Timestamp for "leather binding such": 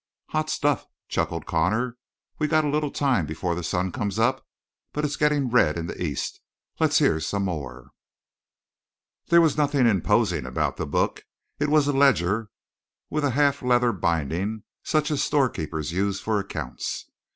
13.61-15.11